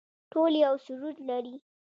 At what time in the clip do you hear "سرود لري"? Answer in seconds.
0.85-1.55